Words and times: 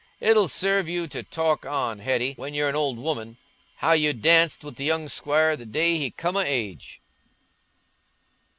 It'll 0.19 0.47
serve 0.47 0.89
you 0.89 1.05
to 1.09 1.21
talk 1.21 1.63
on, 1.63 1.99
Hetty, 1.99 2.33
when 2.33 2.55
you're 2.55 2.69
an 2.69 2.75
old 2.75 2.97
woman—how 2.97 3.91
you 3.93 4.13
danced 4.13 4.63
wi' 4.63 4.71
th' 4.71 4.79
young 4.79 5.07
squire 5.07 5.55
the 5.55 5.63
day 5.63 5.99
he 5.99 6.09
come 6.09 6.35
o' 6.35 6.39
age." 6.41 6.99